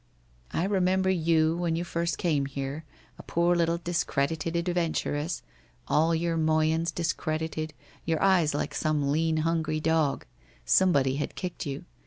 [0.51, 2.85] I remember you, when you first came here,
[3.19, 5.43] a poor little discredited adventuress,
[5.87, 7.75] all your moyens discredited,
[8.07, 10.25] with eyes like some lean hungry dog.
[10.65, 11.85] Somebody had kicked you.